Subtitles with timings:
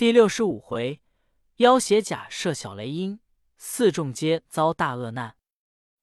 [0.00, 1.02] 第六十五回，
[1.56, 3.20] 妖邪假设小雷音，
[3.58, 5.36] 四众皆遭大恶难。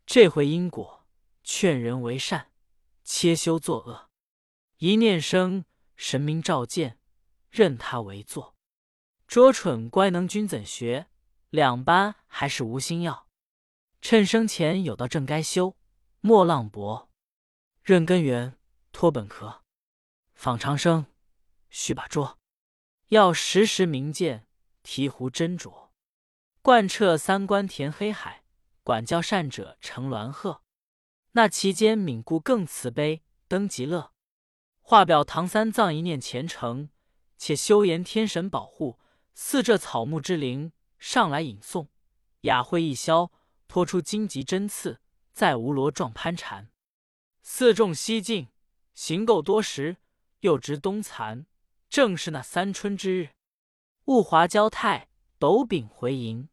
[0.06, 1.08] 这回因果，
[1.44, 2.52] 劝人为善，
[3.04, 4.12] 切休作恶。
[4.78, 5.66] 一念生，
[5.96, 7.00] 神明召见，
[7.50, 8.56] 任他为作。
[9.26, 11.08] 拙蠢乖能君怎学？
[11.50, 13.28] 两般还是无心要。
[14.00, 15.76] 趁生前有道正该修，
[16.22, 17.10] 莫浪薄。
[17.82, 18.60] 认根源，
[18.92, 19.64] 脱本壳。
[20.36, 21.08] 访长生，
[21.72, 22.37] 须把拙。
[23.10, 24.46] 要时时明鉴，
[24.84, 25.92] 醍醐斟酌。
[26.62, 28.44] 贯彻三观填黑海，
[28.84, 30.62] 管教善者成鸾鹤。
[31.32, 34.12] 那其间敏固更慈悲，登极乐。
[34.82, 36.90] 画表唐三藏一念虔诚，
[37.38, 39.00] 且修言天神保护，
[39.34, 41.88] 似这草木之灵上来引送，
[42.42, 43.32] 雅会一消，
[43.70, 45.00] 托出荆棘针刺，
[45.32, 46.70] 再无罗状攀缠。
[47.42, 48.50] 四众西进，
[48.94, 49.96] 行够多时，
[50.42, 51.46] 又值冬残，
[51.98, 53.30] 正是那三春之日，
[54.06, 56.48] 雾华交泰，斗柄回营，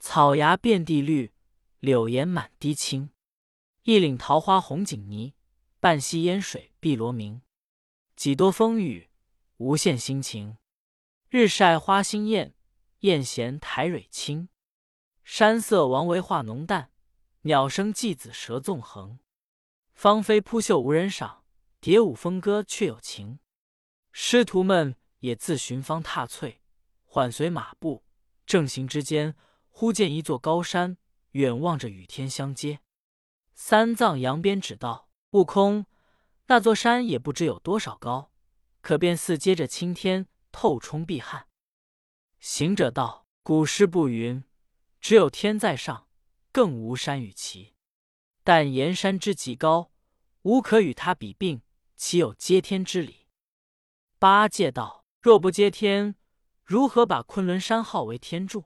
[0.00, 1.32] 草芽遍地绿，
[1.78, 3.10] 柳岩满堤青。
[3.84, 5.34] 一岭桃花红锦霓，
[5.78, 7.42] 半溪烟水碧罗明。
[8.16, 9.10] 几多风雨，
[9.58, 10.58] 无限心情。
[11.28, 12.56] 日晒花新艳，
[13.02, 14.48] 燕衔苔蕊青。
[15.22, 16.90] 山色王维画浓淡，
[17.42, 19.20] 鸟声寄子舌纵横。
[19.94, 21.44] 芳菲扑绣无人赏，
[21.78, 23.38] 蝶舞蜂歌却有情。
[24.16, 26.60] 师徒们也自寻方踏翠，
[27.02, 28.04] 缓随马步，
[28.46, 29.34] 正行之间，
[29.70, 30.96] 忽见一座高山，
[31.32, 32.78] 远望着与天相接。
[33.54, 35.86] 三藏扬鞭指道：“悟空。”
[36.46, 38.30] 那座山也不知有多少高，
[38.82, 41.48] 可便似接着青天，透冲碧汉。
[42.38, 44.44] 行者道：“古诗不云，
[45.00, 46.06] 只有天在上，
[46.52, 47.74] 更无山与齐。
[48.44, 49.90] 但岩山之极高，
[50.42, 51.62] 无可与他比并，
[51.96, 53.22] 岂有接天之理？”
[54.24, 56.14] 八戒道：“若不接天，
[56.64, 58.64] 如何把昆仑山号为天柱？”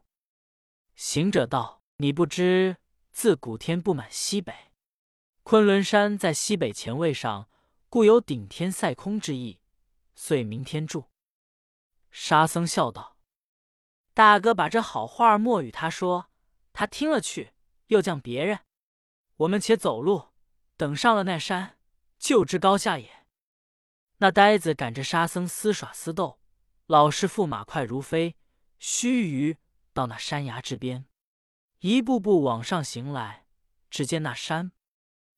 [0.94, 2.76] 行者道：“你不知，
[3.10, 4.54] 自古天不满西北，
[5.42, 7.48] 昆仑山在西北前位上。”
[7.90, 9.58] 故有顶天塞空之意，
[10.14, 11.06] 遂名天柱。
[12.12, 13.16] 沙僧笑道
[14.14, 16.30] ：“大哥把这好话莫与他说，
[16.72, 17.52] 他听了去，
[17.88, 18.60] 又降别人。
[19.38, 20.28] 我们且走路，
[20.76, 21.80] 等上了那山，
[22.16, 23.10] 就知高下也。”
[24.18, 26.38] 那呆子赶着沙僧厮耍厮斗，
[26.86, 28.36] 老师傅马快如飞，
[28.78, 29.56] 须臾
[29.92, 31.06] 到那山崖之边，
[31.80, 33.46] 一步步往上行来。
[33.90, 34.72] 只见那山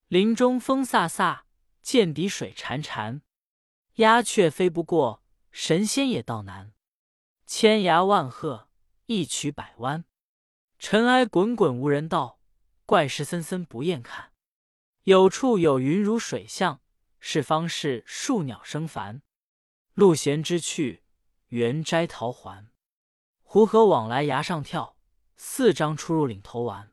[0.09, 1.43] 林中风飒飒。
[1.83, 3.23] 涧底水潺潺，
[3.95, 6.75] 鸦雀飞不过，神仙也道难。
[7.47, 8.69] 千崖万壑，
[9.07, 10.05] 一曲百弯，
[10.79, 12.39] 尘埃滚滚无人道，
[12.85, 14.33] 怪石森森不厌看。
[15.05, 16.83] 有处有云如水象，
[17.21, 19.23] 是方是树鸟生繁。
[19.95, 21.05] 路闲知趣，
[21.49, 22.71] 缘摘桃还。
[23.43, 24.97] 胡河往来崖上跳，
[25.37, 26.93] 四张出入岭头玩。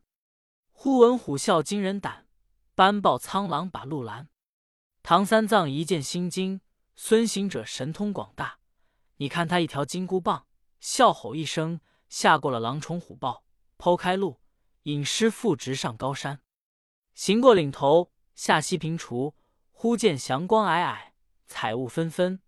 [0.71, 2.27] 忽闻虎啸惊人胆，
[2.75, 4.29] 斑豹苍狼把路拦。
[5.01, 6.59] 唐三藏一见心惊，
[6.95, 8.59] 孙行者神通广大，
[9.17, 10.45] 你看他一条金箍棒，
[10.81, 13.45] 笑吼一声，吓过了狼虫虎豹，
[13.77, 14.41] 剖开路，
[14.83, 16.41] 引师父直上高山。
[17.15, 19.33] 行过岭头，下西平除，
[19.79, 21.11] 忽见祥光霭霭，
[21.45, 22.41] 彩雾纷纷，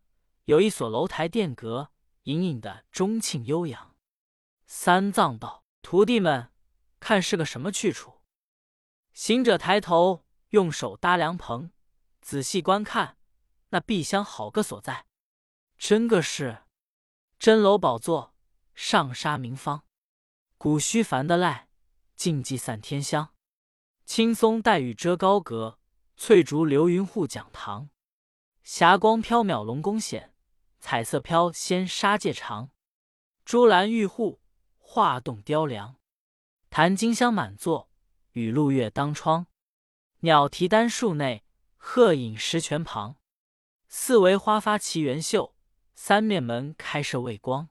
[0.46, 1.92] 有一所楼台殿阁，
[2.24, 3.96] 隐隐的钟磬悠扬。
[4.66, 6.52] 三藏道：“徒弟们，
[7.00, 8.22] 看是个什么去处？”
[9.14, 11.70] 行者抬头，用手搭凉棚。
[12.20, 13.20] 仔细观看，
[13.70, 15.06] 那碧香好个所在，
[15.78, 16.64] 真个是
[17.38, 18.34] 真楼宝座，
[18.74, 19.84] 上沙明芳，
[20.58, 21.70] 古虚繁的赖，
[22.16, 23.36] 静寂散天香。
[24.04, 25.79] 青松黛雨遮高阁，
[26.22, 27.90] 翠竹流云护讲堂。
[28.62, 30.36] 霞光缥缈龙宫显，
[30.82, 32.72] 彩色飘仙沙界长。
[33.46, 34.42] 珠兰玉户，
[34.78, 35.96] 画栋雕梁。
[36.70, 37.90] 檀金香满座，
[38.34, 39.48] 雨露月当窗。
[40.20, 41.46] 鸟啼丹树内。
[41.78, 43.16] 鹤影石泉旁，
[43.88, 45.56] 四围花发齐圆秀，
[45.96, 47.70] 三面门开设未光。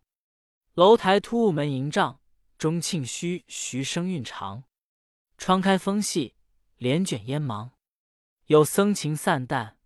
[0.72, 2.22] 楼台突兀门迎帐，
[2.56, 4.64] 钟磬虚徐声韵长。
[5.36, 6.34] 窗开风细，
[6.78, 7.72] 帘卷烟芒。
[8.48, 9.76] 有僧情散淡，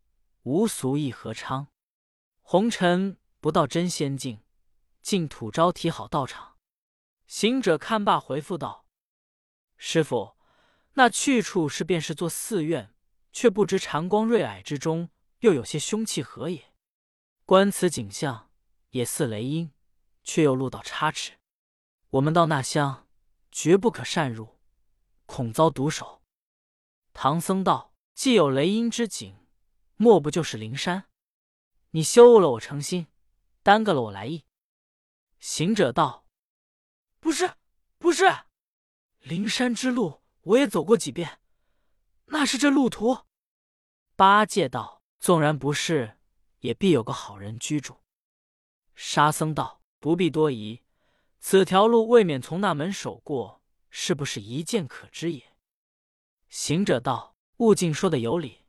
[0.44, 1.66] 无俗意何昌。
[2.42, 4.44] 红尘不到真仙境，
[5.00, 6.58] 净土招提好道场。
[7.26, 8.86] 行者看罢，回复道
[9.76, 10.36] ：“师傅，
[10.92, 12.94] 那去处是便是座寺院。”
[13.34, 16.72] 却不知禅光瑞霭之中，又有些凶气何也？
[17.44, 18.50] 观此景象，
[18.90, 19.72] 也似雷音，
[20.22, 21.32] 却又路道差池。
[22.10, 23.08] 我们到那乡，
[23.50, 24.60] 绝不可擅入，
[25.26, 26.22] 恐遭毒手。
[27.14, 29.46] 唐僧道：“既有雷音之景，
[29.96, 31.08] 莫不就是灵山？
[31.90, 33.06] 你羞了我诚心，
[33.62, 34.44] 耽搁了我来意。”
[35.40, 36.26] 行者道
[37.20, 37.54] ：“不是，
[37.98, 38.24] 不是，
[39.18, 41.40] 灵山之路我也走过几遍，
[42.26, 43.24] 那是这路途。”
[44.14, 46.18] 八戒道：“纵然不是，
[46.60, 47.98] 也必有个好人居住。”
[48.94, 50.82] 沙僧道：“不必多疑，
[51.40, 55.56] 此条路未免从那门守过，是不是一见可知也？”
[56.48, 57.31] 行者道
[57.62, 58.66] ：“悟净说的有理。”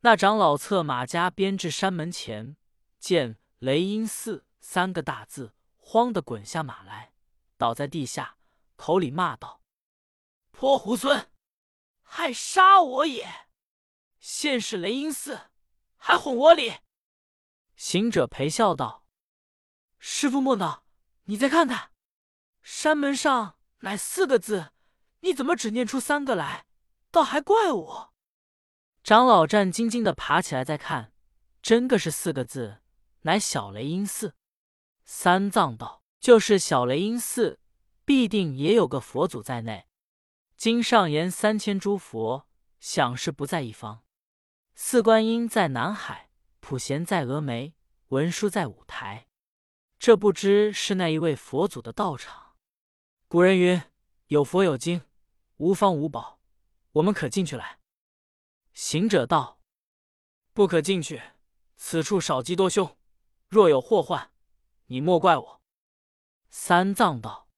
[0.00, 2.56] 那长老策马家边至山门前，
[2.98, 7.14] 见“雷音寺”三个大字，慌得滚下马来，
[7.56, 8.36] 倒在地下，
[8.76, 9.62] 口里骂道
[10.52, 11.28] ：“泼猢狲，
[12.02, 13.48] 害杀我也！
[14.20, 15.50] 现是雷音寺，
[15.96, 16.74] 还哄我礼！”
[17.74, 19.06] 行者陪笑道
[19.98, 20.84] ：“师傅莫恼，
[21.24, 21.90] 你再看看，
[22.62, 24.72] 山门上乃四个字，
[25.20, 26.66] 你怎么只念出三个来？
[27.16, 28.12] 倒还怪我。”
[29.02, 31.14] 长老战兢兢的爬起来再看，
[31.62, 32.82] 真个是四个字，
[33.22, 34.34] 乃小雷音寺。
[35.04, 37.58] 三藏道：“就是小雷音寺，
[38.04, 39.86] 必定也有个佛祖在内。
[40.58, 42.46] 经上言三千诸佛，
[42.80, 44.02] 想是不在一方。
[44.74, 46.28] 四观音在南海，
[46.60, 47.74] 普贤在峨眉，
[48.08, 49.28] 文殊在五台。
[49.98, 52.56] 这不知是那一位佛祖的道场。
[53.28, 53.80] 古人云：
[54.26, 55.00] 有佛有经，
[55.56, 56.35] 无方无宝，
[56.96, 57.80] 我们可进去来。”
[58.72, 59.60] 行者道
[60.52, 61.22] ：“不可进去，
[61.76, 62.96] 此处少吉多凶，
[63.48, 64.32] 若有祸患，
[64.86, 65.62] 你莫怪我。”
[66.48, 67.48] 三藏道：“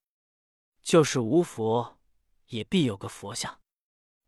[0.82, 1.99] 就是无佛，
[2.46, 3.61] 也必有个佛像。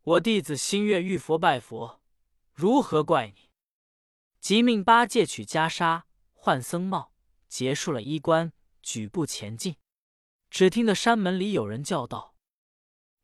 [0.02, 2.00] 我弟子心愿遇佛拜佛，
[2.52, 3.50] 如何怪你？”
[4.40, 7.12] 即命八戒取袈裟，换僧帽，
[7.48, 9.76] 结束了衣冠，举步前进。
[10.48, 12.34] 只听得山门里有人叫道：“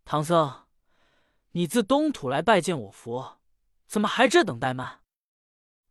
[0.04, 0.65] 唐僧，
[1.56, 3.41] 你自东土来拜见我佛。”
[3.88, 5.00] 怎么还这等怠慢？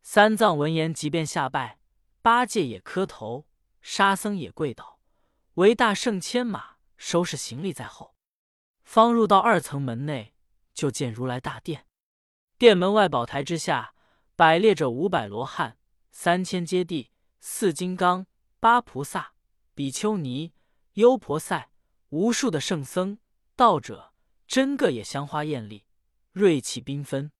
[0.00, 1.80] 三藏闻言，即便下拜。
[2.22, 3.48] 八戒也磕头，
[3.80, 5.00] 沙僧也跪倒，
[5.54, 8.14] 唯大圣牵马收拾行李在后。
[8.84, 10.34] 方入到二层门内，
[10.72, 11.86] 就见如来大殿。
[12.58, 13.92] 殿门外宝台之下，
[14.36, 15.78] 摆列着五百罗汉、
[16.12, 17.08] 三千揭谛、
[17.40, 18.26] 四金刚、
[18.60, 19.32] 八菩萨、
[19.74, 20.52] 比丘尼、
[20.92, 21.70] 优婆塞，
[22.10, 23.18] 无数的圣僧
[23.56, 24.12] 道者，
[24.46, 25.84] 真个也香花艳丽，
[26.32, 27.32] 瑞气缤纷。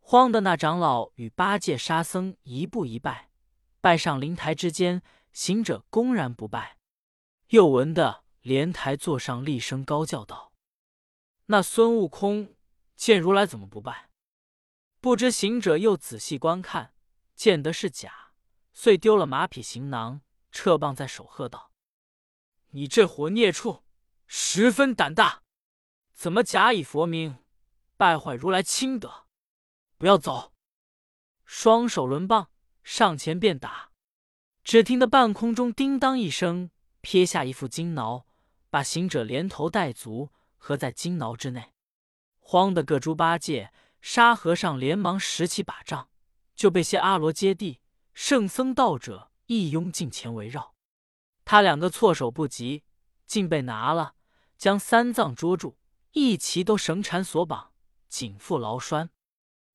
[0.00, 3.30] 慌的那长老与八戒、沙僧一步一拜，
[3.80, 5.02] 拜上灵台之间，
[5.32, 6.76] 行者公然不拜。
[7.48, 10.52] 又闻得莲台座上厉声高叫道
[11.46, 12.54] ：“那孙悟空
[12.96, 14.10] 见如来怎么不拜？”
[15.00, 16.94] 不知行者又仔细观看，
[17.34, 18.32] 见得是假，
[18.72, 20.20] 遂丢了马匹行囊，
[20.50, 21.70] 撤棒在手，喝道
[22.72, 23.84] ：“你这伙孽畜，
[24.26, 25.43] 十分胆大，
[26.14, 27.36] 怎么假以佛名，
[27.96, 29.26] 败坏如来清德？”
[29.98, 30.52] 不要走！
[31.44, 32.48] 双手抡棒
[32.82, 33.90] 上前便打，
[34.62, 36.70] 只听得半空中叮当一声，
[37.00, 38.26] 撇下一副金挠，
[38.70, 41.72] 把行者连头带足合在金挠之内。
[42.40, 46.08] 慌得个猪八戒、沙和尚连忙拾起把杖，
[46.54, 47.78] 就被些阿罗揭谛、
[48.12, 50.74] 圣僧道者一拥近前围绕。
[51.44, 52.84] 他两个措手不及，
[53.26, 54.14] 竟被拿了，
[54.56, 55.78] 将三藏捉住，
[56.14, 57.72] 一齐都绳缠锁绑，
[58.08, 59.10] 紧缚牢拴。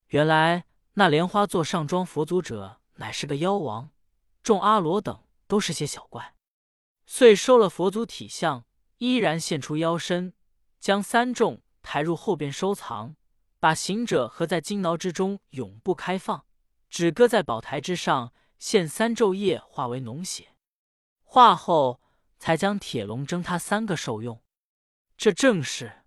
[0.07, 3.91] 原来那莲花座上装佛祖者，乃是个妖王，
[4.41, 6.35] 众阿罗等都是些小怪，
[7.05, 8.65] 遂收了佛祖体相，
[8.99, 10.33] 依然现出妖身，
[10.79, 13.17] 将三众抬入后边收藏，
[13.59, 16.45] 把行者合在金牢之中，永不开放，
[16.89, 20.55] 只搁在宝台之上，现三昼夜化为脓血，
[21.21, 21.99] 化后
[22.37, 24.41] 才将铁笼蒸他三个受用。
[25.17, 25.98] 这正是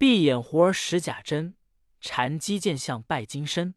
[0.00, 1.56] 闭眼胡儿使假真。
[2.00, 3.74] 禅机见相拜金身，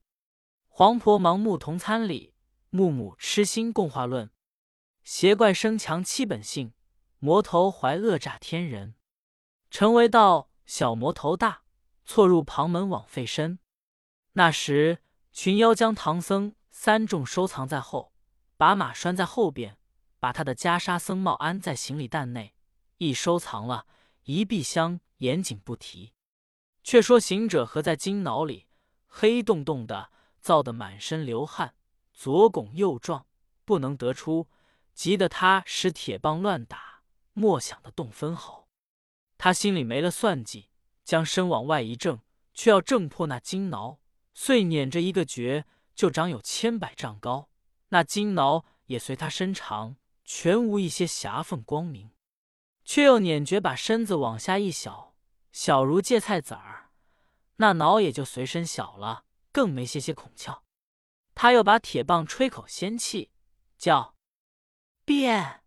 [0.69, 2.33] 黄婆盲目同参礼，
[2.69, 4.31] 木母痴心共话论。
[5.03, 6.71] 邪怪生强七本性，
[7.19, 8.95] 魔头怀恶诈天人。
[9.69, 11.63] 成为道小魔头大，
[12.05, 13.59] 错入旁门枉费身。
[14.31, 14.99] 那时
[15.33, 18.13] 群妖将唐僧三众收藏在后，
[18.55, 19.77] 把马拴在后边，
[20.21, 22.55] 把他的袈裟僧帽安在行李担内，
[22.99, 23.85] 一收藏了，
[24.23, 26.13] 一闭箱严谨不提。
[26.83, 28.67] 却说行者合在金脑里，
[29.07, 30.11] 黑洞洞的，
[30.41, 31.75] 造得满身流汗，
[32.11, 33.25] 左拱右撞，
[33.63, 34.49] 不能得出，
[34.93, 38.67] 急得他使铁棒乱打，莫想得动分毫。
[39.37, 40.69] 他心里没了算计，
[41.05, 42.19] 将身往外一挣，
[42.53, 43.99] 却要挣破那金挠，
[44.33, 45.65] 遂捻着一个诀，
[45.95, 47.49] 就长有千百丈高。
[47.89, 52.11] 那金挠也随他身长，全无一些狭缝光明，
[52.83, 55.12] 却又捻诀把身子往下一小。
[55.53, 56.89] 小如芥菜籽儿，
[57.57, 60.63] 那脑也就随身小了，更没些些孔窍。
[61.35, 63.31] 他又把铁棒吹口仙气，
[63.77, 64.15] 叫
[65.05, 65.63] 变。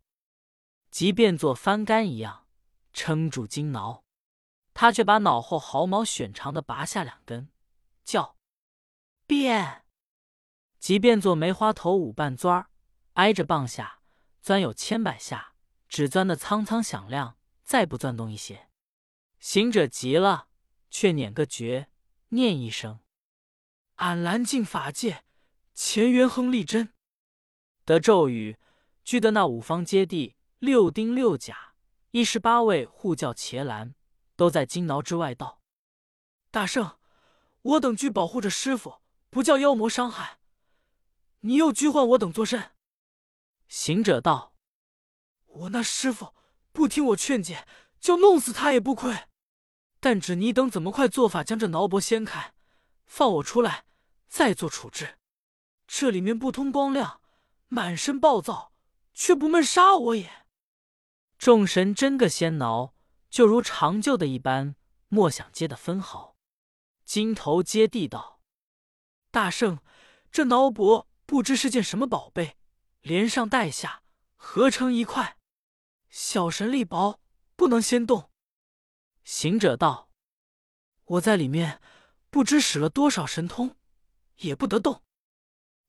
[0.91, 2.47] 即便做翻竿一样
[2.93, 4.03] 撑住金挠。
[4.75, 7.51] 他却把脑后毫毛选长的拔下两根，
[8.05, 8.37] 叫
[9.27, 9.87] 变。
[10.79, 12.71] 即便做梅花头五瓣钻儿，
[13.15, 14.01] 挨着棒下
[14.43, 15.55] 钻有千百下，
[15.89, 18.69] 只钻的苍苍响亮，再不钻动一些。
[19.39, 20.49] 行者急了，
[20.91, 21.91] 却捻个诀，
[22.29, 23.01] 念一声
[23.97, 25.25] ：“俺蓝净法界
[25.75, 26.93] 乾元亨利真。”
[27.85, 28.59] 得咒语，
[29.05, 31.75] 俱得那五方揭谛、六丁六甲、
[32.11, 33.95] 一十八位护教伽蓝。
[34.39, 35.63] 都在金挠之外道
[36.53, 36.99] ：“大圣，
[37.63, 39.01] 我等俱保护着师傅，
[39.31, 40.41] 不叫妖魔伤害。
[41.41, 42.73] 你又拘唤我等作甚？”
[43.67, 44.55] 行者道
[45.47, 46.35] ：“我那师傅
[46.71, 47.67] 不听我劝解，
[48.01, 49.29] 就弄死他也不亏。
[50.01, 52.55] 但只你等怎么快做法，将这挠脖掀开，
[53.05, 53.85] 放我出来，
[54.29, 55.19] 再做处置。
[55.87, 57.21] 这里面不通光亮，
[57.69, 58.73] 满身暴躁，
[59.15, 60.47] 却不闷杀我也。”
[61.39, 62.95] 众神真个先挠。
[63.29, 64.77] 就如长久的一般，
[65.09, 66.37] 莫想接的分毫。
[67.05, 68.41] 金头接地道
[69.31, 69.81] ：“大圣，
[70.31, 72.57] 这挠脖不知是件什么宝贝，
[73.03, 74.03] 连上带下
[74.37, 75.37] 合成一块，
[76.09, 77.21] 小神力薄，
[77.57, 78.31] 不能先动。”
[79.25, 80.11] 行者道
[81.05, 81.81] ：“我在里面
[82.31, 83.77] 不知使了多少神通，
[84.37, 85.03] 也不得动。”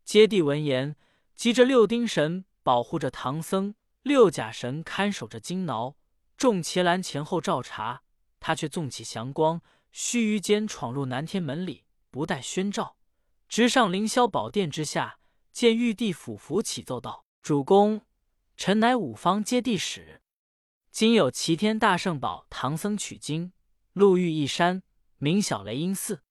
[0.04, 0.96] 接地闻言，
[1.36, 5.96] 急着六丁神保护着唐僧，六甲神看守着金挠。
[6.38, 8.04] 众伽蓝前后照查，
[8.40, 12.96] 他却纵起祥光，须臾间闯入南天门里，不待宣召，
[13.50, 15.20] 直上凌霄宝殿之下，
[15.52, 18.02] 见玉帝俯伏起奏道：“主公，
[18.56, 20.22] 臣乃五方揭谛使，
[20.98, 23.54] 今有齐天大圣宝唐僧取经，
[23.94, 24.82] 路遇一山，
[25.18, 26.24] 名小雷音寺。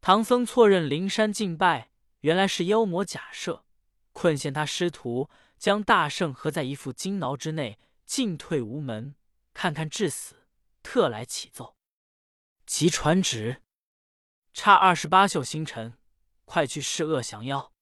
[0.00, 3.64] 唐僧错认灵山敬拜，原来是妖魔假设，
[4.12, 9.16] 困陷他师徒，将大圣合在一副金挠之内，进退无门。”
[9.52, 10.46] 看看至死，
[10.84, 11.76] 特来启奏。
[12.64, 13.60] 即传旨，
[14.52, 15.98] 差二十八宿星辰，
[16.44, 17.72] 快去试恶降妖。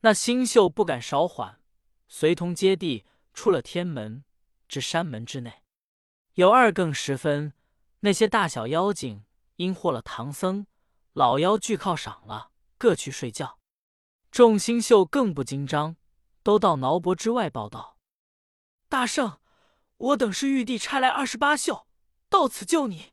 [0.00, 1.60] 那星宿不敢少缓，
[2.08, 4.24] 随同接地出了天门，
[4.68, 5.62] 至山门之内。
[6.34, 7.52] 有二更时分，
[8.00, 9.24] 那些大小妖精
[9.56, 10.66] 因获了唐僧，
[11.12, 13.58] 老妖俱犒赏了，各去睡觉。
[14.30, 15.96] 众星宿更不惊张，
[16.42, 17.98] 都到挠脖之外报道：
[18.88, 19.40] 大圣。
[19.96, 21.86] 我等是玉帝差来二十八宿，
[22.28, 23.12] 到此救你。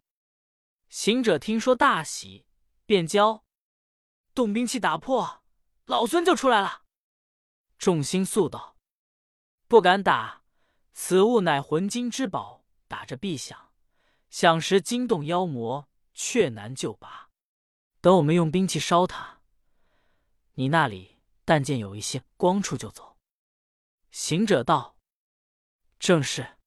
[0.90, 2.48] 行者听说大喜，
[2.88, 3.46] 便教
[4.34, 5.44] 动兵器打破，
[5.86, 6.82] 老孙就出来了。
[7.78, 8.78] 众星宿道
[9.70, 10.41] ：“不敢打，
[11.04, 13.72] 此物乃魂金之宝，打着必响，
[14.30, 17.32] 响时惊动妖魔，却难救拔。
[18.02, 19.40] 等我们用兵器烧它，
[20.54, 23.18] 你那里但见有一些光处就走。”
[24.12, 24.96] 行者道
[25.98, 26.60] ：“正是。”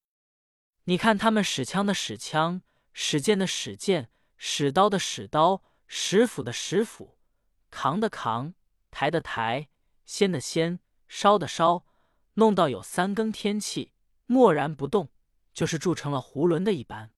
[0.87, 2.63] 你看他们使枪的使枪，
[2.93, 7.17] 使剑的使剑，使刀的使刀，使斧的使斧，
[7.71, 8.55] 扛的扛，
[8.91, 9.69] 抬的抬，
[10.05, 11.87] 掀的掀，烧的烧，
[12.35, 13.93] 弄到有三更天气，
[14.27, 15.11] 默然不动，
[15.53, 17.13] 就是铸成了囫囵的一般。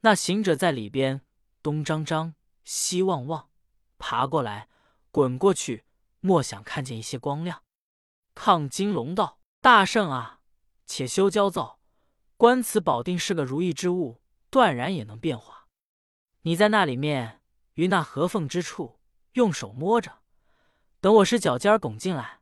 [0.00, 1.22] 那行者在里边
[1.62, 3.50] 东张张，西望望，
[3.98, 4.68] 爬过来，
[5.10, 5.84] 滚过去，
[6.20, 7.62] 莫想看见一些光亮。
[8.34, 10.40] 亢金龙道：“大圣啊，
[10.86, 11.78] 且休焦躁。”
[12.38, 15.68] 观此宝定是个如意之物，断然也能变化。
[16.42, 17.42] 你在那里面
[17.74, 18.98] 于那合缝之处，
[19.34, 20.20] 用手摸着，
[21.02, 22.40] 等我使脚尖拱进来，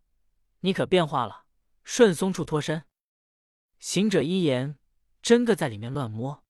[0.61, 1.47] 你可变化了，
[1.83, 2.85] 顺松处脱身。
[3.79, 4.79] 行者一言，
[5.23, 6.45] 真个在里面乱摸。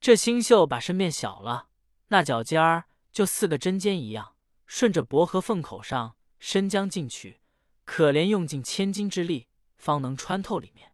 [0.00, 1.68] 这星宿把身变小了，
[2.08, 7.40] 那脚尖儿就似个针尖一样，顺着薄荷缝口上伸将进去，
[7.84, 10.92] 可怜用尽千斤之力，方能穿透里面。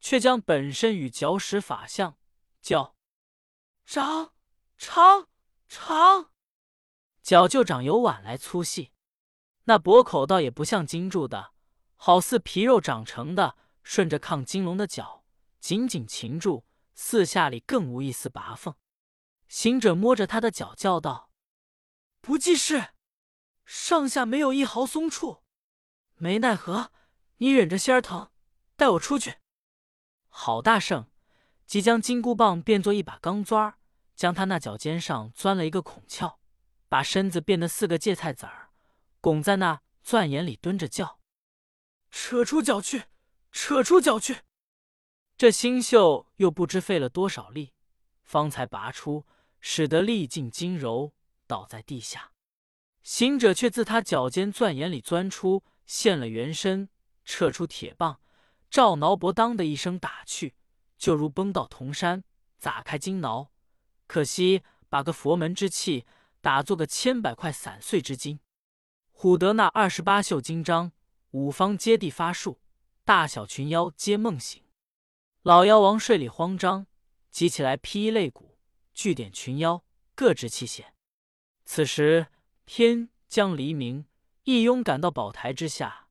[0.00, 2.16] 却将本身与脚使法相，
[2.62, 2.96] 叫
[3.84, 4.32] 长
[4.78, 5.28] 长
[5.68, 6.30] 长，
[7.22, 8.92] 脚就长有碗来粗细。
[9.64, 11.52] 那薄口倒也不像金铸的，
[11.96, 13.58] 好似皮肉长成的，
[13.92, 15.24] 顺着亢金龙的脚
[15.58, 18.76] 紧紧擒住，四下里更无一丝拔缝。
[19.48, 21.32] 行者摸着他的脚叫道
[22.22, 22.90] ：“不济事，
[23.64, 25.42] 上下没有一毫松处。
[26.14, 26.92] 没奈何，
[27.38, 28.30] 你忍着心儿疼，
[28.76, 29.38] 带我出去。”
[30.30, 31.10] 好大圣，
[31.66, 33.78] 即将金箍棒变作一把钢钻儿，
[34.14, 36.36] 将他那脚尖上钻了一个孔窍，
[36.88, 38.70] 把身子变得四个芥菜籽儿，
[39.20, 41.18] 拱在那钻眼里蹲着叫
[42.12, 43.06] ：“扯出脚去，
[43.52, 44.38] 扯出脚去！”
[45.36, 47.72] 这星宿又不知费了多少力，
[48.22, 49.26] 方才拔出，
[49.60, 51.12] 使得力尽筋柔，
[51.46, 52.32] 倒在地下。
[53.02, 56.90] 行者却自他脚尖钻眼里钻出，现了原身，
[57.24, 58.20] 撤出铁棒。
[58.70, 60.54] 照挠脖当的一声打去，
[60.96, 62.22] 就如崩到铜山，
[62.58, 63.50] 砸开金挠。
[64.06, 66.06] 可惜把个佛门之气
[66.40, 68.38] 打做个千百块散碎之金。
[69.12, 70.92] 唬得那二十八宿金章，
[71.30, 72.60] 五方揭谛发术，
[73.10, 74.62] 大小群妖皆梦醒。
[75.42, 76.86] 老妖王睡里慌张，
[77.28, 78.56] 急起来披衣擂鼓，
[78.94, 80.92] 聚点群妖，各执器械。
[81.64, 82.28] 此时
[82.66, 84.06] 天将黎明，
[84.44, 86.06] 一拥赶到宝台之下，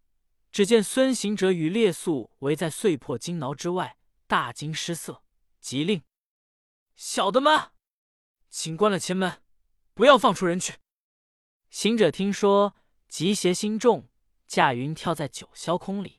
[0.51, 5.23] 只见孙行者与列宿围在碎破金挠之外，大惊失色，
[5.61, 6.03] 急令
[6.97, 7.71] 小的们，
[8.49, 9.41] 请关了前门，
[9.93, 10.73] 不要放出人去。
[11.69, 12.75] 行者听说。
[13.07, 14.09] 急邪心重，
[14.45, 16.18] 驾云跳在九霄空里。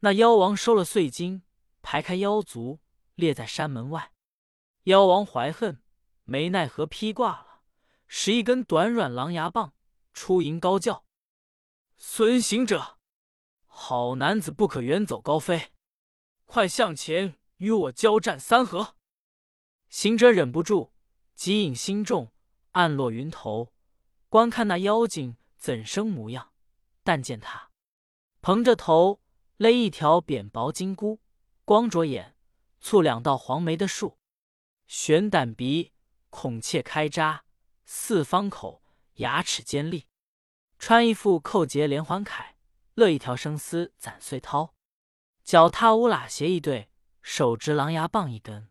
[0.00, 1.42] 那妖王收了碎金，
[1.82, 2.80] 排开妖族，
[3.14, 4.12] 列在山门外。
[4.84, 5.82] 妖王怀恨，
[6.24, 7.62] 没奈何，披挂了，
[8.06, 9.72] 使一根短软狼牙棒
[10.12, 11.04] 出迎高叫
[11.96, 12.98] ：“孙行者，
[13.66, 15.72] 好男子不可远走高飞，
[16.44, 18.96] 快向前与我交战三合！”
[19.88, 20.92] 行者忍不住，
[21.34, 22.32] 急引心重，
[22.72, 23.72] 暗落云头，
[24.28, 25.36] 观看那妖精。
[25.58, 26.52] 怎生模样？
[27.02, 27.70] 但见他
[28.40, 29.20] 蓬着头，
[29.58, 31.20] 勒一条扁薄金箍，
[31.64, 32.36] 光着眼，
[32.82, 34.18] 蹙两道黄眉的树，
[34.86, 35.94] 悬胆鼻，
[36.28, 37.46] 孔雀开扎，
[37.86, 38.82] 四方口，
[39.14, 40.08] 牙齿尖利，
[40.78, 42.54] 穿一副扣结连环铠，
[42.92, 44.72] 勒一条生丝斩碎绦，
[45.42, 46.90] 脚踏乌喇鞋一对，
[47.22, 48.68] 手执狼牙棒一根。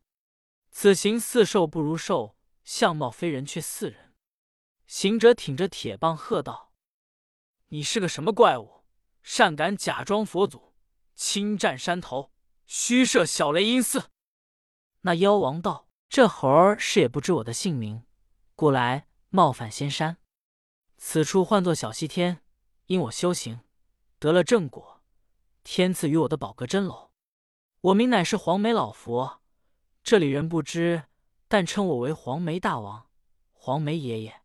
[0.69, 4.13] 此行似兽不如兽，相貌非人却似人。
[4.85, 6.73] 行者挺着铁棒喝道。
[7.69, 8.83] 你是个什么怪物？
[9.23, 10.74] 擅敢假装佛祖，
[11.15, 12.31] 侵占山头，
[12.67, 14.11] 虚设小雷音寺！
[15.01, 18.03] 那妖王道：“这猴儿是也不知我的姓名，
[18.55, 20.17] 故来冒犯仙山。
[20.97, 22.41] 此处唤作小西天，
[22.87, 23.61] 因我修行
[24.19, 25.01] 得了正果，
[25.63, 27.11] 天赐予我的宝阁真楼。
[27.81, 29.41] 我名乃是黄眉老佛，
[30.03, 31.03] 这里人不知，
[31.47, 33.09] 但称我为黄眉大王、
[33.51, 34.41] 黄眉爷爷。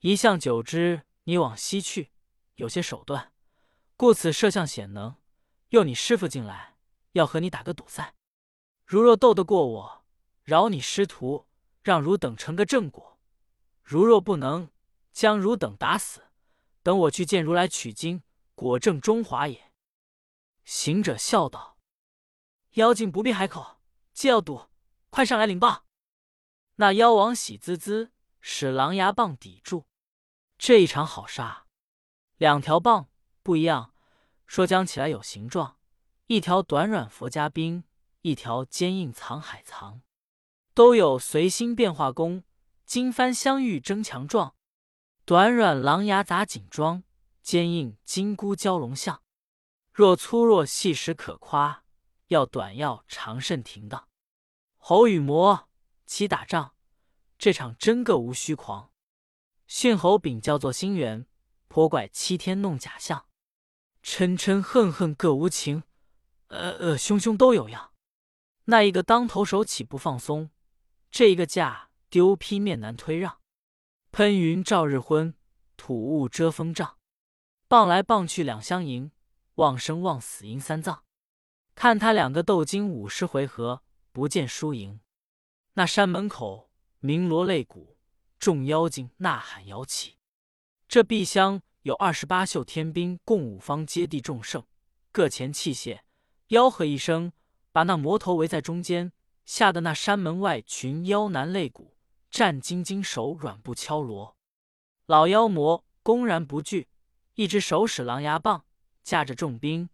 [0.00, 2.10] 一向久之，你往西去。”
[2.56, 3.32] 有些手段，
[3.96, 5.16] 故此摄像显能。
[5.70, 6.76] 诱你师傅进来，
[7.12, 8.14] 要和你打个赌赛。
[8.84, 10.04] 如若斗得过我，
[10.42, 11.46] 饶你师徒，
[11.82, 13.18] 让汝等成个正果；
[13.84, 14.68] 如若不能，
[15.12, 16.24] 将汝等打死。
[16.82, 18.24] 等我去见如来取经，
[18.56, 19.70] 果证中华也。
[20.64, 21.78] 行者笑道
[22.74, 23.80] ：“妖精不必海口，
[24.12, 24.66] 既要赌，
[25.08, 25.84] 快上来领棒。”
[26.76, 29.86] 那妖王喜滋滋，使狼牙棒抵住。
[30.58, 31.66] 这一场好杀。
[32.38, 33.08] 两条棒
[33.44, 33.94] 不一样，
[34.50, 35.78] 说将起来有形状，
[36.26, 37.84] 一条短软佛家兵，
[38.22, 40.02] 一条坚硬藏海藏，
[40.74, 42.42] 都有随心变化功。
[42.84, 44.56] 金幡相遇争强壮，
[45.24, 47.04] 短软狼牙砸锦装，
[47.40, 49.22] 坚硬金箍蛟龙象。
[49.92, 51.84] 若粗若细时可夸，
[52.26, 54.08] 要短要长甚停当。
[54.78, 55.68] 猴与魔
[56.06, 56.74] 齐打仗，
[57.38, 58.90] 这场真个无虚狂。
[59.68, 61.28] 驯猴柄叫做星元。
[61.68, 63.26] 颇怪欺天弄假象，
[64.02, 65.82] 嗔嗔恨恨各无情，
[66.48, 67.92] 恶恶凶凶都有样。
[68.64, 70.50] 那一个当头手起不放松，
[71.10, 73.40] 这一个架丢劈面难推让。
[74.12, 75.34] 喷云照日昏，
[75.76, 76.98] 吐雾遮风障。
[77.68, 79.12] 棒来棒去两相迎，
[79.56, 81.04] 旺生旺死阴三藏。
[81.74, 83.82] 看他两个斗经五十回合，
[84.12, 85.00] 不见输赢。
[85.74, 87.96] 那山门口鸣锣擂鼓，
[88.38, 90.16] 众妖精呐喊摇旗。
[90.88, 94.62] 这壁厢有二十八宿天兵，共五方揭谛众圣，
[95.10, 96.00] 各前器械，
[96.48, 97.32] 吆喝一声，
[97.72, 99.12] 把那魔头围在中间，
[99.46, 101.96] 吓得那山门外群妖男擂鼓，
[102.30, 104.36] 战兢兢手软不敲锣。
[105.06, 106.88] 老妖魔公然不惧，
[107.36, 108.66] 一只手使狼牙棒，
[109.02, 109.88] 架着重兵，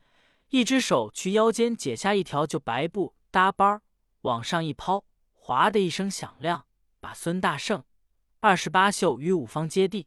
[0.49, 3.81] 一只手去腰间解下一条旧白布搭班，
[4.22, 6.66] 往上一抛，哗的一声响亮，
[6.99, 7.85] 把孙大圣
[8.40, 10.07] 二十八宿与五方揭谛。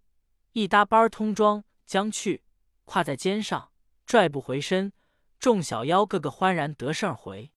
[0.51, 2.43] 一搭班通装将去，
[2.85, 3.71] 挎在肩上，
[4.05, 4.93] 拽不回身。
[5.39, 7.51] 众小妖个个欢然得胜而回。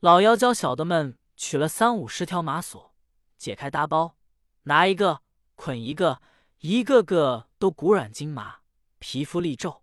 [0.00, 2.94] 老妖教小的们取了三五十条马索，
[3.38, 4.18] 解开搭包，
[4.64, 5.22] 拿一个
[5.54, 6.20] 捆一个，
[6.58, 8.58] 一个个都骨软筋麻，
[8.98, 9.82] 皮肤利皱，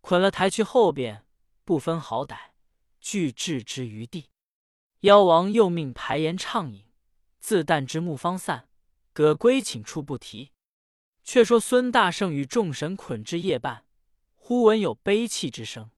[0.00, 1.26] 捆了抬去后边，
[1.66, 2.52] 不分好歹，
[2.98, 4.30] 俱置之于地。
[5.00, 6.86] 妖王又命排筵畅饮，
[7.38, 8.70] 自旦之木方散，
[9.12, 10.52] 葛归寝处不提。
[11.24, 13.86] 却说孙大圣与众神捆至夜半，
[14.34, 15.90] 忽闻有悲泣之声，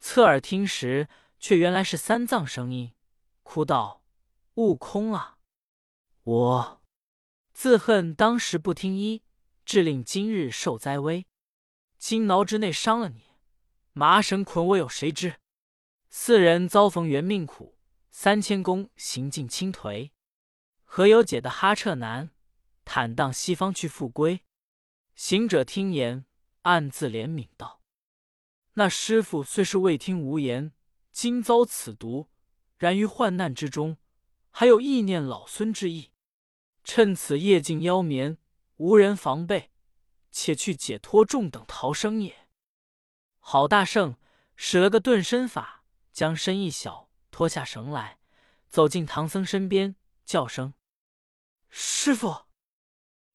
[0.00, 2.92] 侧耳听时，却原来是三藏声音，
[3.42, 4.02] 哭道
[4.54, 5.38] ：“悟空啊，
[6.22, 6.82] 我
[7.52, 9.22] 自恨当时不听医，
[9.64, 11.26] 致令今日受灾危。
[11.98, 13.24] 金挠之内伤了你，
[13.92, 15.36] 麻绳捆我有谁知？
[16.08, 17.78] 四人遭逢缘命苦，
[18.10, 20.10] 三千功行尽倾颓。
[20.84, 22.30] 何有解的哈彻南，
[22.84, 24.42] 坦荡西方去复归。
[25.16, 26.26] 行者听言，
[26.60, 27.80] 暗自怜悯道
[28.74, 30.74] ：“那师傅虽是未听无言，
[31.10, 32.28] 今遭此毒，
[32.76, 33.96] 然于患难之中，
[34.50, 36.12] 还有意念老孙之意。
[36.84, 38.36] 趁此夜静妖眠，
[38.76, 39.72] 无人防备，
[40.30, 42.48] 且去解脱众等逃生也。”
[43.40, 44.16] 郝大圣
[44.54, 48.18] 使了个遁身法，将身一小，脱下绳来，
[48.68, 49.96] 走进唐僧身边。
[50.26, 50.74] 叫声
[51.70, 52.44] ：“师傅！”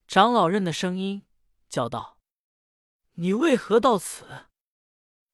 [0.08, 1.26] 长老认的声音，
[1.72, 2.20] 叫道
[3.16, 4.48] ：“你为何到此？”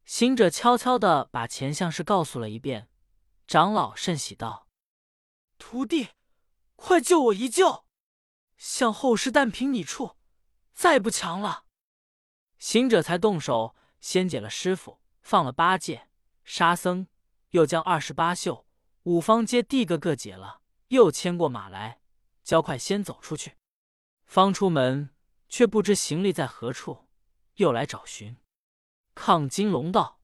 [0.06, 2.88] 行者悄悄的把前相事告诉了一遍。
[3.48, 4.70] 长老甚喜道
[5.58, 6.10] ：“徒弟，
[6.76, 7.86] 快救我一救！
[8.56, 10.18] 向后世但凭你处，
[10.74, 11.66] 再不强了。”
[12.60, 16.10] 行者才动手，先解了师傅，放了八戒、
[16.44, 17.08] 沙僧，
[17.50, 18.66] 又将二十八宿、
[19.04, 20.62] 五方皆地个个解了。
[20.90, 22.02] 又牵过马来，
[22.44, 23.58] 焦快先走出去。
[24.26, 25.10] 方出门，
[25.50, 27.08] 却不知行李在何处，
[27.56, 28.38] 又来找寻。
[29.16, 30.22] 亢金龙道：“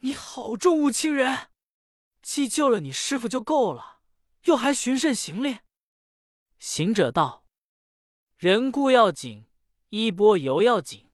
[0.00, 1.50] 你好重物轻人，
[2.22, 4.00] 既救了你师傅就够了，
[4.44, 5.60] 又还寻甚行李？”
[6.58, 7.46] 行者道
[8.36, 9.46] ：“人固要紧，
[9.90, 11.10] 衣钵犹要紧。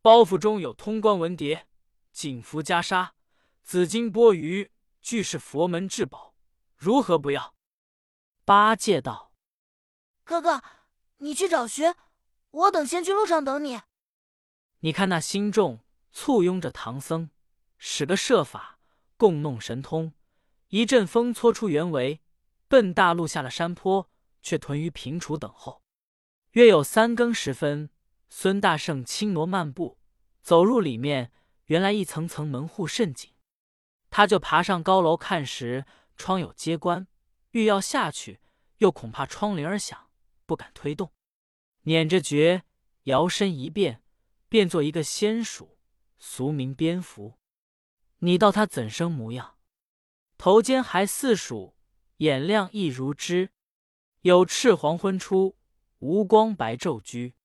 [0.00, 1.64] 包袱中有通关文牒、
[2.12, 3.10] 锦服袈裟、
[3.62, 6.34] 紫金钵盂，俱是佛门至宝，
[6.76, 7.54] 如何不要？”
[8.46, 9.32] 八戒道
[10.22, 10.62] ：“哥哥，
[11.16, 11.92] 你去找寻，
[12.50, 13.80] 我等先去路上等你。”
[14.80, 15.80] 你看那心众
[16.12, 17.30] 簇拥着唐僧，
[17.78, 18.78] 使个设法
[19.16, 20.12] 共弄神通，
[20.68, 22.20] 一阵风搓出原围，
[22.68, 24.10] 奔大路下了山坡，
[24.42, 25.82] 却屯于平处等候。
[26.52, 27.90] 约有三更时分，
[28.28, 29.98] 孙大圣轻挪漫步，
[30.42, 31.32] 走入里面，
[31.64, 33.32] 原来一层层门户甚紧，
[34.08, 35.84] 他就爬上高楼看时，
[36.16, 37.08] 窗有接关。
[37.50, 38.40] 欲要下去，
[38.78, 40.10] 又恐怕窗铃儿响，
[40.44, 41.12] 不敢推动，
[41.86, 42.64] 捻着诀，
[43.04, 44.02] 摇身一变，
[44.48, 45.78] 变作一个仙鼠，
[46.18, 47.38] 俗名蝙蝠。
[48.18, 49.56] 你道他怎生模样？
[50.36, 51.76] 头尖还似鼠，
[52.16, 53.52] 眼亮亦如芝，
[54.22, 55.56] 有赤黄昏出，
[56.00, 57.36] 无光白昼居。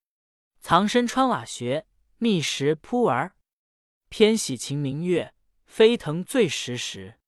[0.60, 1.86] 藏身穿瓦穴，
[2.17, 3.36] 觅食扑儿，
[4.10, 5.36] 偏喜晴明月，
[5.67, 7.19] 飞腾醉时时。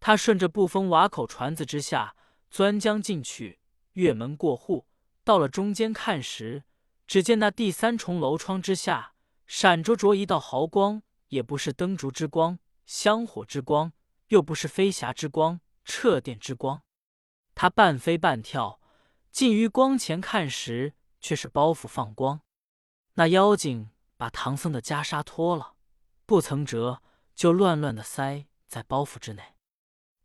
[0.00, 2.14] 他顺着不封瓦口船子之下
[2.50, 3.60] 钻将进去，
[3.94, 4.86] 越门过户，
[5.24, 6.64] 到了中间看时，
[7.06, 9.14] 只见那第三重楼窗之下
[9.46, 13.92] 闪着着一道毫光，也不是灯烛之光、香火之光，
[14.28, 16.82] 又不是飞霞之光、掣电之光。
[17.54, 18.80] 他半飞半跳，
[19.30, 22.40] 近于光前看时，却是包袱放光。
[23.14, 25.74] 那妖精把唐僧的袈裟脱了，
[26.26, 27.02] 不曾折，
[27.34, 29.54] 就乱乱的塞在包袱之内。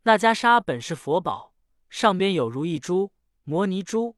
[0.04, 1.54] 那袈裟本是佛宝，
[1.90, 3.12] 上边有如意珠、
[3.44, 4.16] 摩尼珠、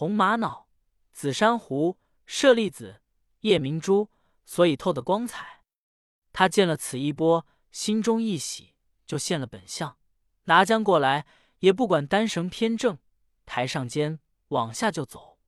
[0.00, 0.66] 红玛瑙、
[1.12, 3.02] 紫珊瑚、舍利子、
[3.40, 4.08] 夜明珠，
[4.46, 5.62] 所以透的光彩。
[6.32, 8.72] 他见了此一波，心中一喜，
[9.04, 9.98] 就现了本相，
[10.44, 11.26] 拿将过来，
[11.58, 12.96] 也不管单绳偏正，
[13.44, 15.38] 抬上肩往下就走，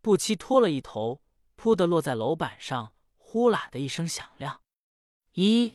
[0.00, 1.22] 不期脱了一头，
[1.54, 4.62] 扑的落在楼板上，呼啦的一声响亮。
[5.34, 5.74] 咦，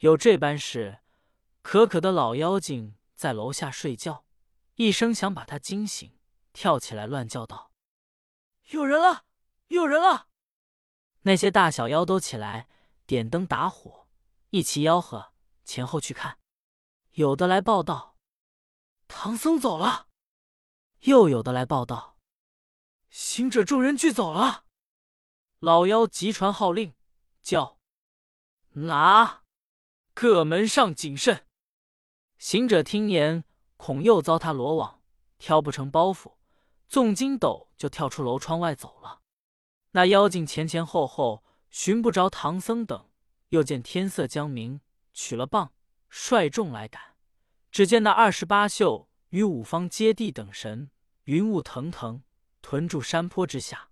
[0.00, 0.98] 有这般事？
[1.62, 4.26] 可可的老妖精在楼下睡觉，
[4.74, 6.15] 一声响把他惊醒，
[6.56, 7.70] 跳起来乱叫道
[8.72, 9.26] ：“有人了，
[9.68, 10.28] 有人了！”
[11.20, 12.66] 那些大小妖都起来，
[13.04, 14.08] 点灯打火，
[14.48, 15.34] 一齐吆喝，
[15.66, 16.38] 前后去看。
[17.10, 18.16] 有的来报道
[19.06, 20.08] ：“唐僧走了。”
[21.04, 22.16] 又有的来报道
[23.10, 24.64] ：“行者众人俱走了。”
[25.60, 26.94] 老妖急传号令，
[27.42, 27.78] 叫
[28.88, 29.42] ：“拿，
[30.14, 31.46] 各门上谨慎。”
[32.38, 33.44] 行者听言，
[33.76, 35.02] 恐又遭他罗网，
[35.36, 36.35] 挑不成包袱，
[36.88, 39.22] 纵筋斗就跳出楼窗外走了。
[39.92, 43.10] 那妖精前前后后寻不着唐僧等，
[43.48, 44.80] 又见天色将明，
[45.12, 45.72] 取了棒，
[46.08, 47.16] 率众来赶。
[47.70, 50.90] 只见那二十八宿与五方揭谛等神，
[51.24, 52.22] 云雾腾腾，
[52.62, 53.90] 屯住山坡之下。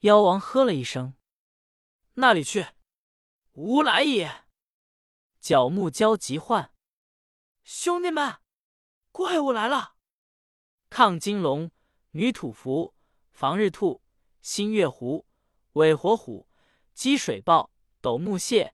[0.00, 1.14] 妖王喝了一声
[2.14, 2.66] ：“那里去！
[3.52, 4.44] 吾来也！”
[5.40, 6.72] 角木蛟急唤。
[7.62, 8.38] 兄弟们，
[9.12, 9.94] 怪物来了！
[10.90, 11.70] 亢金龙、
[12.16, 12.94] 女土蝠、
[13.32, 14.00] 防日兔、
[14.40, 15.26] 新月狐、
[15.72, 16.48] 尾火虎、
[16.94, 18.72] 积水豹、斗木蟹、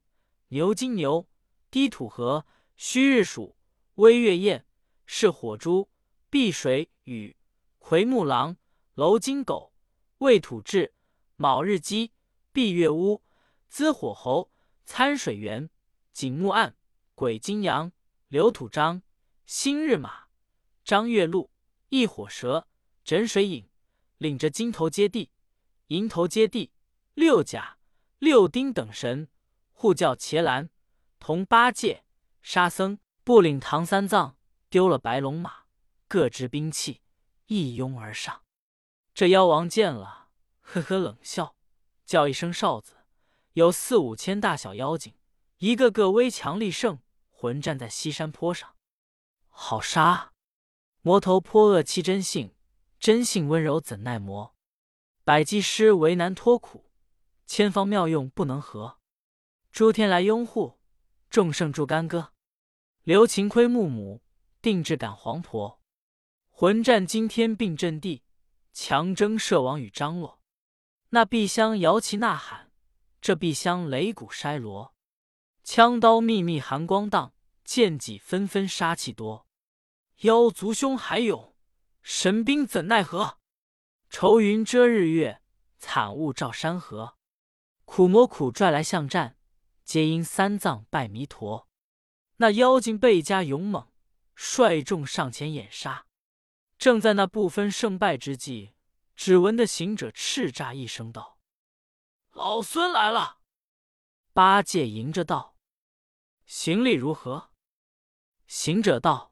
[0.49, 1.27] 牛金牛、
[1.71, 2.45] 低土河、
[2.77, 3.57] 虚日鼠、
[3.95, 4.67] 微月燕、
[5.07, 5.89] 是火猪、
[6.29, 7.35] 碧水羽、
[7.79, 8.59] 奎木狼、
[8.93, 9.73] 楼金狗、
[10.19, 10.91] 未土雉、
[11.37, 12.13] 卯日鸡、
[12.53, 13.23] 闭月乌、
[13.71, 14.53] 滋火猴、
[14.85, 15.71] 参水猿、
[16.13, 16.77] 景木案、
[17.15, 17.91] 鬼金羊。
[18.31, 19.03] 刘土章、
[19.45, 20.27] 新日马、
[20.85, 21.51] 张月露、
[21.89, 22.69] 一火蛇、
[23.05, 23.69] 枕水影，
[24.19, 25.31] 领着金头接地、
[25.89, 26.73] 银头接地、
[27.15, 27.79] 六甲、
[28.19, 29.29] 六丁等神
[29.73, 30.71] 护教伽蓝，
[31.19, 32.05] 同八戒、
[32.43, 34.37] 沙僧不领唐三藏，
[34.69, 35.65] 丢了白龙马，
[36.07, 37.01] 各执兵器，
[37.47, 38.43] 一拥而上。
[39.15, 40.29] 这妖王见了，
[40.61, 41.57] 呵呵冷笑，
[42.05, 42.97] 叫一声哨子，
[43.55, 45.15] 有四五千大小妖精，
[45.59, 48.77] 一个个威强力盛，混战在西山坡上。
[49.49, 50.33] 好杀！
[51.03, 52.55] 魔头颇恶气真性，
[53.01, 54.55] 真性温柔怎耐磨？
[55.25, 56.91] 百济师为难脱苦，
[57.47, 58.99] 千方妙用不能合。
[59.73, 60.79] 诸天来拥护，
[61.31, 62.35] 众圣助干戈。
[63.03, 64.23] 刘秦亏木母，
[64.61, 65.81] 定制赶黄婆。
[66.51, 68.23] 魂战惊天并震地，
[68.75, 70.39] 强征摄王与张罗。
[71.09, 72.71] 那碧香摇旗呐喊，
[73.23, 74.95] 这碧香擂鼓筛锣。
[75.65, 77.33] 枪刀密密寒光荡，
[77.65, 79.47] 剑戟纷纷杀气多。
[80.19, 81.50] 妖族凶海涌，
[82.03, 83.39] 神兵怎奈何？
[84.09, 85.43] 愁云遮日月，
[85.79, 87.17] 惨雾罩山河。
[87.85, 89.37] 苦魔苦拽来巷战，
[89.85, 91.69] 皆因三藏拜弥陀。
[92.37, 93.93] 那妖精倍加勇猛，
[94.35, 96.07] 率众上前掩杀。
[96.79, 98.73] 正在那不分胜败之际，
[99.15, 101.39] 只闻得行者叱咤一声道
[102.33, 103.41] ：“老孙来了！”
[104.33, 105.57] 八戒迎着道
[106.47, 107.51] ：“行李如何？”
[108.47, 109.30] 行者道。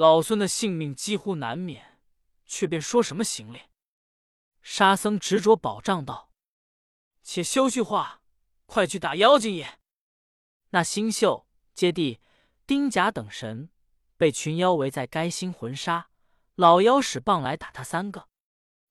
[0.00, 1.98] 老孙的性命几乎难免，
[2.46, 3.60] 却便说什么行李？
[4.62, 6.32] 沙僧执着宝杖道
[7.22, 8.22] ：“且休叙话，
[8.64, 9.78] 快去打妖精也！”
[10.72, 12.18] 那星宿、接地、
[12.66, 13.68] 丁甲等神
[14.16, 16.08] 被群妖围在该星魂杀，
[16.54, 18.26] 老妖使棒来打他三个。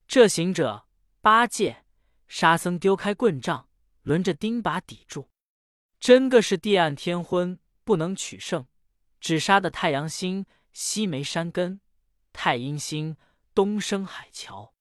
[0.07, 0.85] 这行者、
[1.21, 1.85] 八戒、
[2.27, 3.67] 沙僧丢开棍杖，
[4.03, 5.29] 轮着钉耙抵住，
[5.99, 8.67] 真个是地暗天昏，不能取胜，
[9.19, 10.45] 只杀的太阳星。
[10.71, 11.81] 西眉山根，
[12.31, 13.17] 太阴星，
[13.53, 14.73] 东升海桥。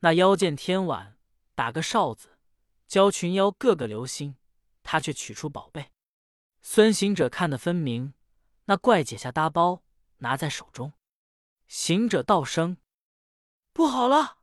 [0.00, 1.18] 那妖见天晚，
[1.54, 2.38] 打个哨子，
[2.86, 4.36] 教群妖个个留心。
[4.82, 5.90] 他却取出宝贝。
[6.62, 8.14] 孙行者看得分明，
[8.66, 9.82] 那怪解下搭包，
[10.18, 10.92] 拿在手中。
[11.66, 12.76] 行者道声
[13.74, 14.38] ：“不好了，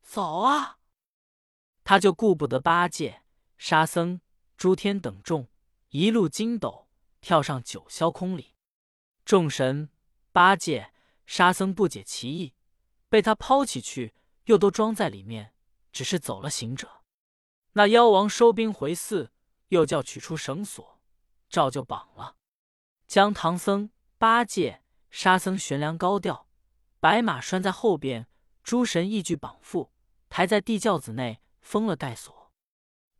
[0.00, 0.78] 早啊！”
[1.82, 3.24] 他就顾不得八戒、
[3.58, 4.20] 沙僧、
[4.56, 5.48] 诸天等众，
[5.88, 6.88] 一路筋斗
[7.20, 8.54] 跳上九霄空里。
[9.24, 9.90] 众神。
[10.34, 10.92] 八戒、
[11.26, 12.54] 沙僧不解其意，
[13.08, 14.14] 被他抛起去，
[14.46, 15.54] 又都装在里面，
[15.92, 17.04] 只是走了行者。
[17.74, 19.30] 那妖王收兵回寺，
[19.68, 21.00] 又叫取出绳索，
[21.48, 22.34] 照旧绑了，
[23.06, 26.48] 将唐僧、八戒、沙僧悬梁高吊，
[26.98, 28.26] 白马拴在后边，
[28.64, 29.90] 诸神亦俱绑缚，
[30.28, 32.50] 抬在地轿子内，封了盖锁。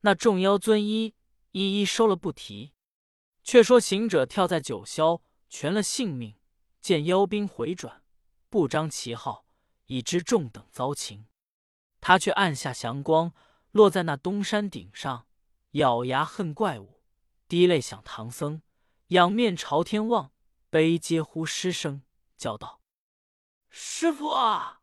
[0.00, 1.14] 那众妖尊一
[1.53, 2.72] 一一收了不提。
[3.44, 6.35] 却说行者跳在九霄，全了性命。
[6.84, 8.02] 见妖兵回转，
[8.50, 9.46] 不张旗号，
[9.86, 11.26] 已知众等遭情。
[11.98, 13.32] 他却按下祥光，
[13.70, 15.26] 落在那东山顶上，
[15.70, 17.00] 咬牙恨怪物，
[17.48, 18.60] 滴泪想唐僧，
[19.06, 20.34] 仰面朝天望，
[20.68, 22.02] 悲嗟呼失声，
[22.36, 22.82] 叫道
[23.70, 24.82] ：“师傅啊，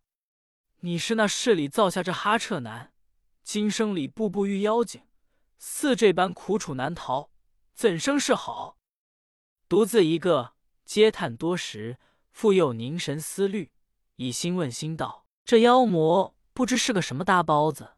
[0.79, 2.95] 你是那世里造下这哈彻男，
[3.43, 5.05] 今生里步步遇妖精，
[5.59, 7.29] 似这般苦楚难逃，
[7.75, 8.79] 怎生是好？
[9.69, 10.55] 独自一个。”
[10.93, 11.97] 嗟叹多时，
[12.33, 13.71] 复又凝神思虑，
[14.17, 17.93] 以心问心道：“这妖魔不知是个什么大包子，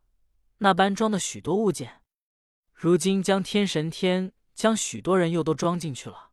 [0.60, 2.04] 那般装的许多物件。
[2.72, 6.30] 如今将天神天将许多人又都装进去了。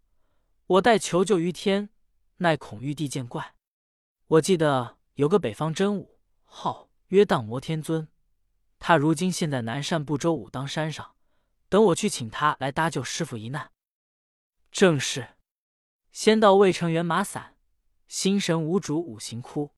[0.67, 1.89] 我待求救于天，
[2.37, 3.55] 奈恐玉帝见怪。
[4.27, 8.07] 我记得有个北方真武，号曰荡魔天尊，
[8.79, 11.15] 他如今现在南赡部洲武当山上，
[11.71, 13.73] 等我去请他来搭救师傅一难。
[14.71, 15.29] 正是。”
[16.13, 17.57] 先到渭城原马散，
[18.09, 19.71] 心神无主五行枯。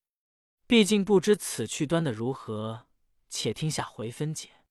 [0.66, 2.86] 毕竟不知此去端的如何，
[3.28, 4.61] 且听下回分解。